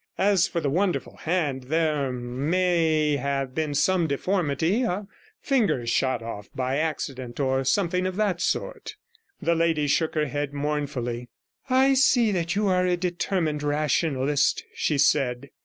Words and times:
As 0.17 0.47
for 0.47 0.59
the 0.59 0.69
wonderful 0.71 1.15
hand, 1.15 1.65
there 1.65 2.11
may 2.11 3.17
have 3.17 3.53
been 3.53 3.75
some 3.75 4.07
deformity, 4.07 4.81
a 4.81 5.05
finger 5.43 5.85
shot 5.85 6.23
off 6.23 6.49
by 6.55 6.77
accident, 6.77 7.39
or 7.39 7.63
something 7.63 8.07
of 8.07 8.15
that 8.15 8.41
sort.' 8.41 8.95
The 9.43 9.53
lady 9.53 9.85
shook 9.85 10.15
her 10.15 10.25
head 10.25 10.55
mournfully. 10.55 11.29
'I 11.69 11.93
see 11.93 12.31
you 12.41 12.65
are 12.65 12.87
a 12.87 12.97
determined 12.97 13.61
rationalist,' 13.61 14.63
she 14.73 14.97
said. 14.97 15.51